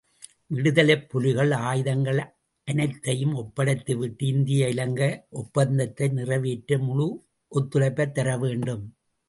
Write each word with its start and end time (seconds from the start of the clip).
விடுதலைப் 0.47 1.09
புலிகள் 1.09 1.51
ஆயுதங்கள் 1.51 2.21
அனைத்தையும் 2.67 3.35
ஒப்படைத்துவிட்டு 3.37 4.23
இந்திய 4.23 4.69
இலங்கை 4.69 5.21
ஒப்பந்தத்தை 5.29 6.07
நிறைவேற்ற 6.07 6.77
முழு 6.77 7.07
ஒத்துழைப்பைத் 7.51 8.11
தரவேண்டும். 8.11 8.95